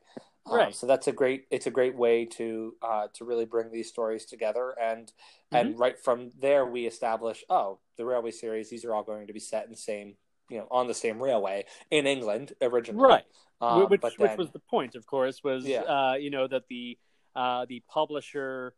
[0.45, 0.75] Um, Right.
[0.75, 4.25] so that's a great, it's a great way to uh, to really bring these stories
[4.25, 5.11] together, and
[5.51, 5.81] and Mm-hmm.
[5.81, 9.39] right from there we establish, oh, the railway series, these are all going to be
[9.39, 10.15] set in the same,
[10.49, 13.25] you know, on the same railway in England originally, Right.
[13.61, 15.81] Um, which then- was the point, of course, was Yeah.
[15.83, 16.97] uh, you know that the
[17.35, 18.73] uh, the publisher.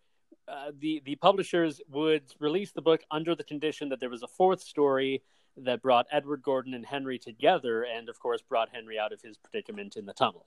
[0.48, 4.28] Uh, the the publishers would release the book under the condition that there was a
[4.28, 5.22] fourth story
[5.58, 9.38] that brought Edward Gordon and Henry together, and of course brought Henry out of his
[9.38, 10.46] predicament in the tunnel.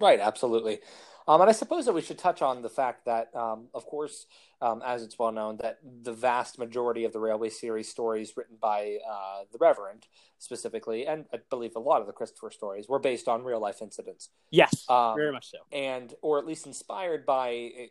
[0.00, 0.80] Right, absolutely.
[1.28, 4.26] Um, and I suppose that we should touch on the fact that, um, of course,
[4.62, 8.56] um, as it's well known, that the vast majority of the Railway series stories written
[8.60, 10.06] by uh, the Reverend
[10.38, 13.82] specifically, and I believe a lot of the Christopher stories, were based on real life
[13.82, 15.58] incidents, Yes, Um, very much so.
[15.72, 17.48] and or at least inspired by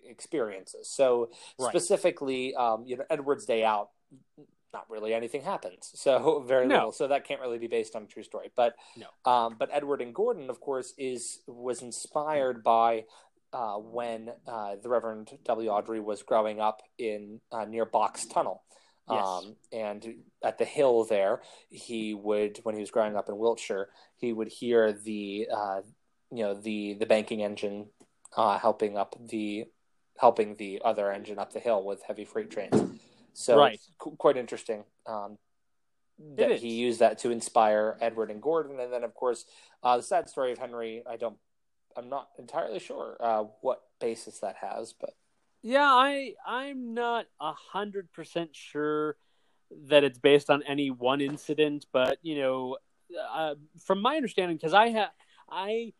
[0.07, 0.87] experiences.
[0.89, 1.69] So Right.
[1.71, 3.89] specifically, um, you know, Edward's Day Out.
[4.75, 6.75] Not really anything happens, so very No.
[6.75, 6.91] little.
[6.91, 8.51] So that can't really be based on a true story.
[8.57, 9.07] But No.
[9.31, 13.05] um, but Edward and Gordon, of course, is was inspired by
[13.53, 15.69] uh, when uh, the Reverend W.
[15.69, 18.63] Awdry was growing up in uh, near Box Tunnel.
[19.09, 19.25] Yes.
[19.25, 23.87] Um, and at the hill there, he would, when he was growing up in Wiltshire,
[24.17, 25.81] he would hear the, uh,
[26.31, 27.85] you know, the the banking engine
[28.35, 29.65] uh, helping up the
[30.17, 32.94] helping the other engine up the hill with heavy freight trains.
[33.35, 33.79] So Right.
[33.99, 35.37] qu- quite interesting um,
[36.37, 39.45] that he used that to inspire Edward and Gordon, and then of course
[39.83, 41.03] uh, the sad story of Henry.
[41.05, 41.37] I don't,
[41.97, 45.11] I'm not entirely sure uh, what basis that has, but
[45.61, 49.17] Yeah, I I'm not a hundred percent sure
[49.89, 52.77] that it's based on any one incident, but you know,
[53.33, 55.09] uh, from my understanding, because I have
[55.49, 55.93] I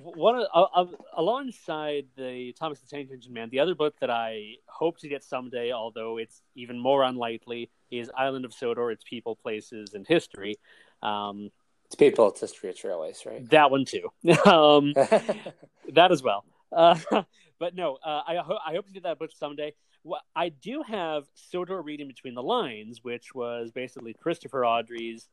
[0.00, 4.54] one of, of alongside the Thomas the Tank Engine Man, the other book that I
[4.66, 9.36] hope to get someday, although it's even more unlikely, is Island of Sodor: Its People,
[9.36, 10.58] Places, and History.
[11.02, 11.50] Um,
[11.86, 13.48] it's people, it's history, it's railways, right?
[13.50, 14.08] that one too.
[14.46, 14.94] um,
[15.92, 16.44] that as well.
[16.72, 16.98] Uh,
[17.58, 19.74] but no, uh, I, ho- I hope to get that book someday.
[20.02, 25.28] Well, I do have Sodor reading between the lines, which was basically Christopher Awdry's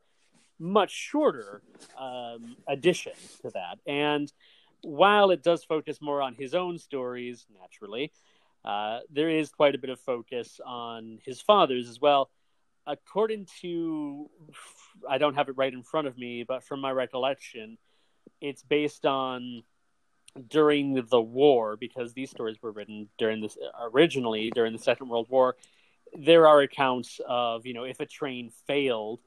[0.60, 1.62] much shorter
[2.00, 3.80] um, addition to that.
[3.88, 4.32] And
[4.82, 8.12] while it does focus more on his own stories, naturally,
[8.64, 12.30] uh, there is quite a bit of focus on his father's as well.
[12.86, 14.30] According to,
[15.10, 17.78] I don't have it right in front of me, but from my recollection,
[18.40, 19.64] it's based on
[20.48, 25.28] during the war because these stories were written during this originally during the Second World
[25.30, 25.56] War.
[26.14, 29.20] There are accounts of you know if a train failed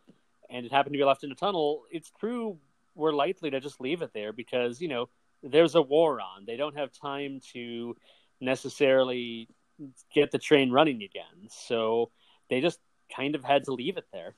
[0.51, 2.59] and it happened to be left in a tunnel, its crew
[2.95, 5.09] were likely to just leave it there because you know
[5.44, 6.44] there's a war on.
[6.46, 7.96] They don't have time to
[8.40, 9.48] necessarily
[10.12, 12.11] get the train running again, so
[12.48, 12.78] they just
[13.14, 14.35] kind of had to leave it there.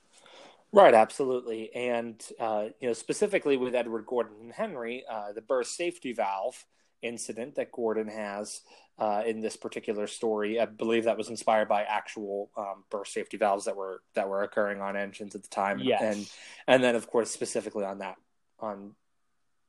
[0.72, 5.76] Right, absolutely, and uh, you know specifically with Edward Gordon and Henry, uh, the burst
[5.76, 6.64] safety valve
[7.02, 8.62] incident that Gordon has
[8.98, 13.36] uh, in this particular story, I believe that was inspired by actual um, burst safety
[13.36, 16.02] valves that were that were occurring on engines at the time, Yes.
[16.02, 16.30] and
[16.66, 18.16] and then of course specifically on that
[18.58, 18.94] on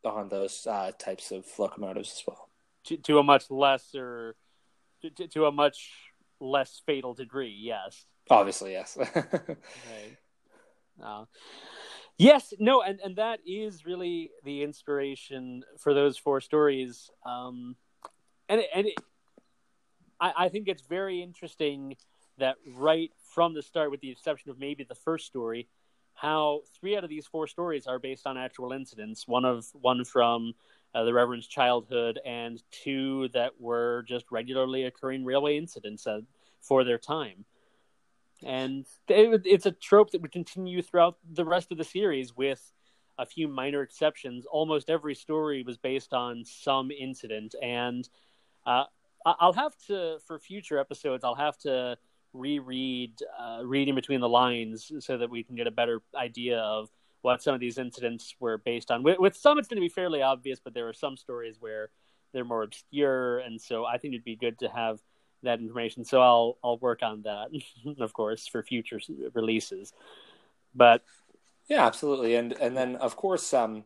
[0.05, 2.49] on those uh, types of locomotives as well.
[2.85, 4.35] to, to a much lesser
[5.01, 5.91] to, to, a much
[6.39, 8.97] less fatal degree yes Obviously, yes.
[9.15, 10.17] right
[11.03, 11.25] uh,
[12.17, 17.75] yes no and, and that is really the inspiration for those four stories um,
[18.49, 18.95] and it, and it,
[20.19, 21.95] I, I think it's very interesting
[22.37, 25.67] that right from the start with the exception of maybe the first story
[26.17, 30.03] how three out of these four stories are based on actual incidents one of one
[30.03, 30.53] from
[30.95, 36.21] uh, the Reverend's childhood, and two that were just regularly occurring railway incidents uh,
[36.59, 37.45] for their time.
[38.43, 42.73] And it, it's a trope that would continue throughout the rest of the series, with
[43.19, 44.45] a few minor exceptions.
[44.45, 48.07] Almost every story was based on some incident, and
[48.65, 48.85] uh,
[49.25, 51.23] I'll have to for future episodes.
[51.23, 51.97] I'll have to
[52.37, 56.89] reread, uh, reading between the lines, so that we can get a better idea of
[57.21, 59.03] what some of these incidents were based on.
[59.03, 61.89] With, with some, it's going to be fairly obvious, but there are some stories where
[62.33, 64.99] they're more obscure, and so I think it'd be good to have
[65.43, 66.05] that information.
[66.05, 67.49] So I'll I'll work on that,
[67.99, 68.99] of course, for future
[69.33, 69.93] releases.
[70.75, 71.03] But
[71.69, 73.83] Yeah, absolutely, and and then of course, um,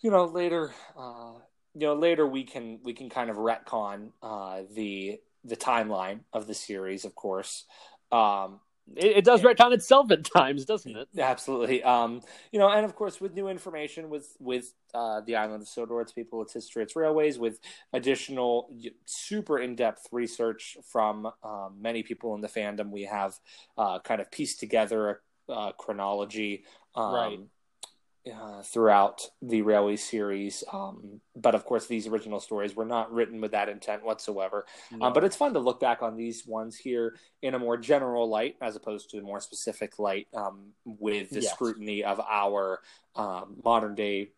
[0.00, 1.32] you know, later, uh,
[1.74, 6.46] you know, later we can we can kind of retcon uh, the the timeline of
[6.46, 7.64] the series, of course.
[8.10, 8.60] Um,
[8.96, 11.08] it, it does retcon itself at times, doesn't it?
[11.18, 12.20] absolutely, um,
[12.52, 16.00] you know, and of course with new information with with uh, the island of Sodor,
[16.00, 17.60] its people, its history, its railways, with
[17.92, 18.70] additional
[19.06, 23.38] super in depth research from um, many people in the fandom, we have
[23.78, 26.64] uh, kind of pieced together a, a chronology.
[26.94, 27.40] Um, Right.
[28.32, 30.64] Uh, throughout the Railway series.
[30.72, 34.64] Um, but of course, these original stories were not written with that intent whatsoever.
[34.90, 35.06] No.
[35.06, 38.28] Um, but it's fun to look back on these ones here in a more general
[38.28, 41.52] light as opposed to a more specific light um, with the Yes.
[41.52, 42.80] scrutiny of our
[43.14, 44.30] um, modern day,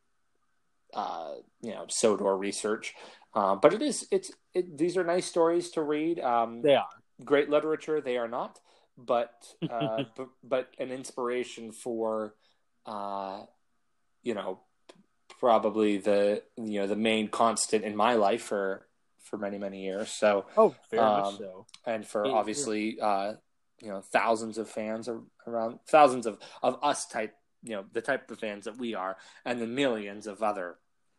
[0.95, 2.95] uh, you know, Sodor research.
[3.35, 6.19] Uh, but it is it's it, these are nice stories to read.
[6.21, 6.89] Um, they are.
[7.25, 8.59] great literature they are not
[8.99, 12.35] but uh but, but an inspiration for
[12.87, 13.43] uh
[14.27, 14.59] you know
[15.39, 18.87] probably the you know the main constant in my life for
[19.23, 21.67] for many many years so Oh, very Um, much so.
[21.85, 22.33] and for Yeah.
[22.33, 23.35] obviously uh
[23.81, 25.09] you know thousands of fans
[25.47, 29.17] around thousands of of us type you know the type of fans that we are
[29.45, 30.77] and the millions of other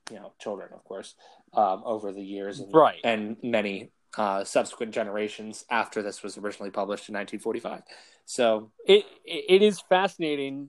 [0.10, 1.16] you know children of course
[1.53, 2.99] um over the years and, Right.
[3.03, 7.84] and many uh subsequent generations after this was originally published in 1945
[8.28, 10.68] so it it is fascinating.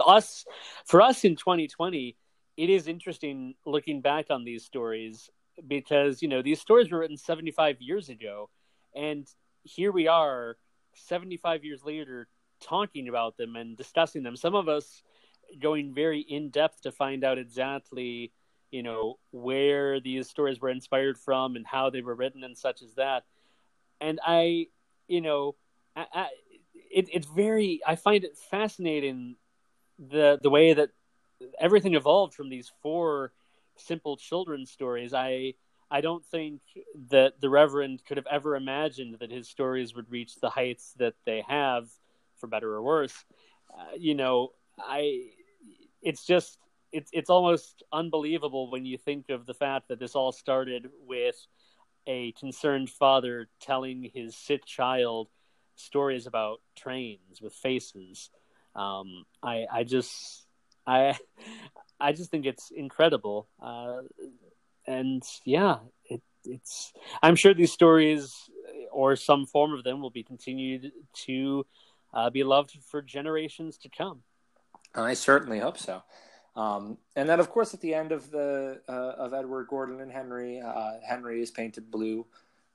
[0.00, 0.46] Us
[0.86, 2.16] for us in 2020
[2.56, 5.28] it is interesting looking back on these stories
[5.68, 8.48] because you know these stories were written 75 years ago
[8.96, 9.28] and
[9.64, 10.56] here we are
[10.94, 12.26] 75 years later
[12.62, 14.34] talking about them and discussing them.
[14.34, 15.02] Some of us
[15.60, 18.32] going very in depth to find out exactly
[18.72, 22.82] you know where these stories were inspired from and how they were written and such
[22.82, 23.24] as that
[24.00, 24.66] and i
[25.08, 25.54] you know
[25.96, 26.28] I, I,
[26.92, 27.80] it, it's very.
[27.86, 29.36] I find it fascinating
[29.98, 30.90] the the way that
[31.58, 33.32] everything evolved from these four
[33.76, 35.14] simple children's stories.
[35.14, 35.54] I
[35.90, 36.60] I don't think
[37.10, 41.14] that the Reverend could have ever imagined that his stories would reach the heights that
[41.26, 41.88] they have,
[42.36, 43.24] for better or worse.
[43.72, 45.30] Uh, you know, I
[46.02, 46.58] it's just
[46.92, 51.36] it's it's almost unbelievable when you think of the fact that this all started with
[52.06, 55.28] a concerned father telling his sick child
[55.76, 58.30] stories about trains with faces.
[58.74, 60.46] Um, I I just
[60.86, 61.16] I
[62.00, 64.02] I just think it's incredible, uh,
[64.86, 66.92] and yeah, it, it's.
[67.22, 68.34] I'm sure these stories
[68.90, 70.92] or some form of them will be continued
[71.26, 71.66] to
[72.12, 74.22] uh, be loved for generations to come.
[74.94, 76.02] I certainly hope so.
[76.54, 80.12] Um, and then, of course, at the end of the uh, of Edward Gordon and
[80.12, 82.26] Henry, uh, Henry is painted blue,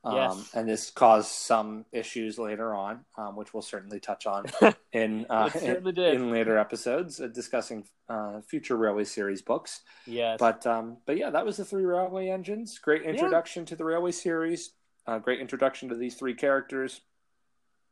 [0.03, 0.51] um, yes.
[0.55, 4.45] and this caused some issues later on, um, which we'll certainly touch on
[4.93, 9.81] in uh, in, in, later episodes uh, discussing uh, future Railway series books.
[10.07, 12.79] Yes, but um, but yeah, that was the three Railway engines.
[12.79, 13.67] Great introduction yeah.
[13.67, 14.71] to the Railway series.
[15.05, 17.01] Uh, great introduction to these three characters.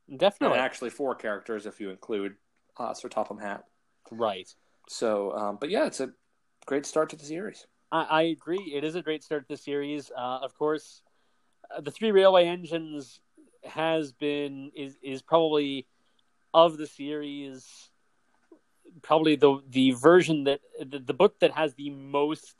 [0.09, 2.35] Definitely, and actually four characters if you include
[2.95, 3.65] Sir Topham Hatt.
[4.11, 4.51] Right.
[4.87, 6.11] So, um, but yeah, it's a
[6.65, 7.65] great start to the series.
[7.91, 8.73] I, I agree.
[8.75, 10.11] It is a great start to the series.
[10.15, 11.01] Uh, of course,
[11.75, 13.19] uh, the three railway engines
[13.63, 15.87] has been is is probably
[16.53, 17.89] of the series
[19.01, 22.55] probably the the version that the, the book that has the most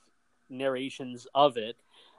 [0.49, 1.77] narrations of it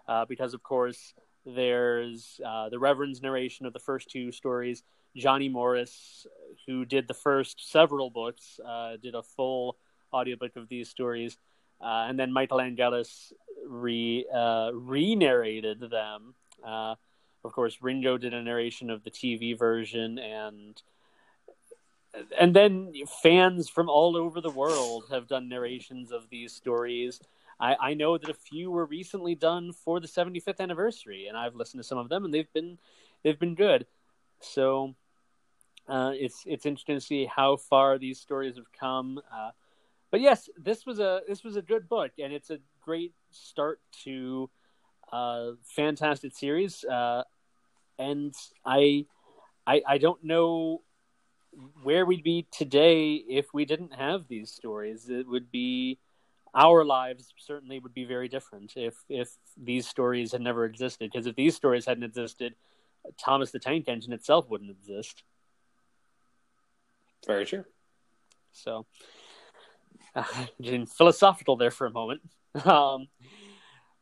[0.09, 4.83] uh, because of course there's uh, the reverend's narration of the first two stories
[5.17, 6.27] johnny morris
[6.67, 9.77] who did the first several books uh, did a full
[10.13, 11.39] audiobook of these stories.
[11.81, 13.33] Uh, and then Michael Angelis
[13.67, 16.35] re uh, re-narrated them.
[16.65, 16.95] Uh,
[17.45, 20.81] of course, Ringo did a narration of the TV version, and
[22.39, 22.93] and then
[23.23, 27.21] fans from all over the world have done narrations of these stories.
[27.61, 31.55] I, I know that a few were recently done for the 75th anniversary, and I've
[31.55, 32.79] listened to some of them, and they've been
[33.23, 33.87] they've been good.
[34.41, 34.95] So
[35.89, 39.21] uh, it's it's interesting to see how far these stories have come.
[39.33, 39.51] Uh,
[40.17, 43.81] but yes, this was a this was a good book, and it's a great start
[44.05, 44.49] to
[45.13, 46.85] a fantastic series.
[46.85, 47.23] Uh,
[47.99, 49.05] and I,
[49.67, 50.81] I, I don't know
[51.83, 55.11] where we'd be today if we didn't have these stories.
[55.11, 55.99] It would be
[56.55, 61.11] our lives certainly would be very different if if these stories had never existed.
[61.13, 62.55] Because if these stories hadn't existed,
[63.23, 65.25] Thomas the Tank Engine itself wouldn't exist.
[67.27, 67.67] Very true.
[68.53, 68.87] So,
[70.63, 72.23] getting philosophical there for a moment.
[72.65, 73.09] Um,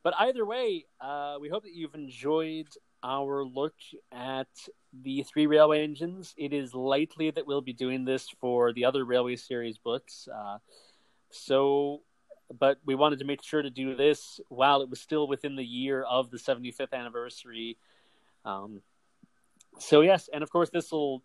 [0.04, 2.68] but either way, uh, we hope that you've enjoyed
[3.02, 3.74] our look
[4.12, 4.46] at
[5.02, 6.34] the three railway engines.
[6.36, 10.28] It is likely that we'll be doing this for the other railway series books.
[10.32, 10.58] Uh,
[11.30, 12.02] so,
[12.56, 15.64] but we wanted to make sure to do this while it was still within the
[15.64, 17.76] year of the 75th anniversary.
[18.44, 18.82] Um,
[19.78, 21.22] so yes, and of course this will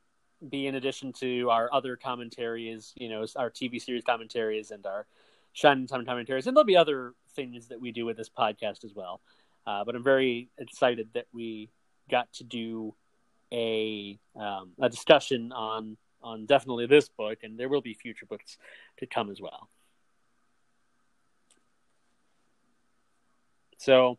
[0.48, 5.06] be in addition to our other commentaries, you know, our TV series commentaries and our
[5.54, 8.94] Shining Time commentaries, and there'll be other things that we do with this podcast as
[8.94, 9.20] well.
[9.66, 11.70] Uh, but I'm very excited that we
[12.10, 12.94] got to do
[13.52, 18.58] a um, a discussion on on definitely this book, and there will be future books
[18.98, 19.70] to come as well.
[23.78, 24.18] So,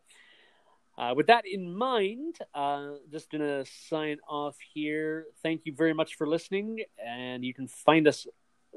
[1.01, 5.25] uh, with that in mind, uh, just going to sign off here.
[5.43, 6.81] Thank you very much for listening.
[7.03, 8.27] And you can find us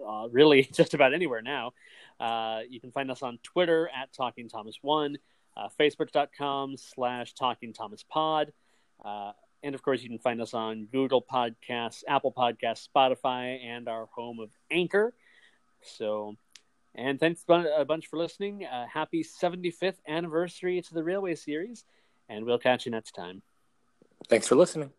[0.08, 1.74] uh, really just about anywhere now.
[2.22, 5.18] Uh, you can find us on Twitter at Talking Thomas One,
[5.58, 8.54] uh, Facebook.com slash Talking Thomas Pod.
[9.04, 13.90] Uh, and of course, you can find us on Google Podcasts, Apple Podcasts, Spotify, and
[13.90, 15.14] our home of Anchor.
[15.82, 16.38] So,
[16.96, 18.66] and thanks a bunch for listening.
[18.94, 21.84] happy 75th anniversary to the Railway Series
[22.34, 23.42] and we'll catch you next time.
[24.30, 24.92] Thanks for listening.